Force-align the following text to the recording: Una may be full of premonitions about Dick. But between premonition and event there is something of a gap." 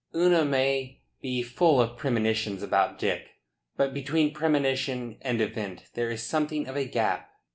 Una 0.15 0.43
may 0.43 1.03
be 1.21 1.43
full 1.43 1.79
of 1.79 1.95
premonitions 1.95 2.63
about 2.63 2.97
Dick. 2.97 3.27
But 3.77 3.93
between 3.93 4.33
premonition 4.33 5.19
and 5.21 5.39
event 5.39 5.91
there 5.93 6.09
is 6.09 6.23
something 6.23 6.67
of 6.67 6.75
a 6.75 6.85
gap." 6.85 7.29